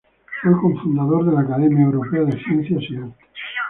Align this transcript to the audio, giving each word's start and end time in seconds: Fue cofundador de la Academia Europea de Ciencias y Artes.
Fue 0.41 0.51
cofundador 0.59 1.27
de 1.27 1.31
la 1.31 1.41
Academia 1.41 1.83
Europea 1.85 2.21
de 2.23 2.31
Ciencias 2.43 2.81
y 2.89 2.95
Artes. 2.95 3.29